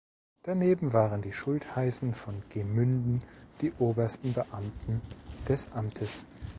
[0.41, 3.21] Daneben waren die Schultheißen von Gemünden
[3.61, 4.99] die obersten Beamten
[5.47, 6.25] des Amtes.